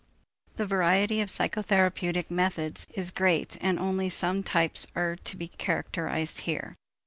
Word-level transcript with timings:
The 0.55 0.65
variety 0.65 1.21
of 1.21 1.27
the 1.29 1.33
psychotherapeutic 1.35 2.31
methods 2.31 2.87
is 2.95 3.11
great 3.11 3.55
and 3.61 3.77
only 3.77 4.09
some 4.09 4.41
types 4.41 4.87
are 4.95 5.15
to 5.17 5.37
be 5.37 5.49
characterized 5.49 6.39
here. 6.39 6.75